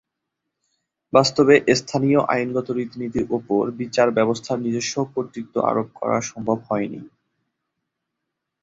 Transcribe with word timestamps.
বাস্তবে 1.13 1.55
স্থানীয় 1.75 2.19
আইনগত 2.27 2.67
রীতিনীতির 2.71 3.25
ওপর 3.31 3.61
বিচারব্যবস্থার 3.79 4.57
নিজস্ব 4.59 4.95
কর্তৃত্ব 5.13 5.55
আরোপ 5.69 5.87
করা 5.95 6.17
সম্ভব 6.21 6.57
হয় 6.69 6.87
নি। 6.87 7.01